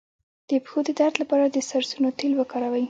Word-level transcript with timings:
د 0.49 0.51
پښو 0.63 0.79
د 0.87 0.89
درد 0.99 1.15
لپاره 1.21 1.45
د 1.49 1.57
سرسونو 1.69 2.09
تېل 2.19 2.33
وکاروئ 2.37 2.79